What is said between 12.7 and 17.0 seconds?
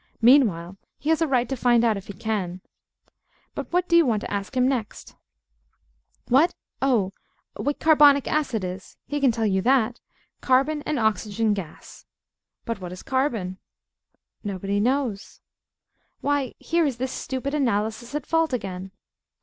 what is carbon? Nobody knows. Why, here is